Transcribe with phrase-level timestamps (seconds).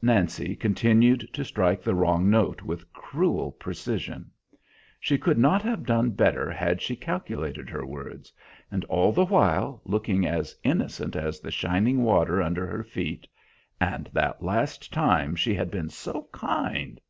[0.00, 4.30] Nancy continued to strike the wrong note with cruel precision;
[5.00, 8.32] she could not have done better had she calculated her words;
[8.70, 13.26] and all the while looking as innocent as the shining water under her feet,
[13.80, 17.00] and that last time she had been so kind!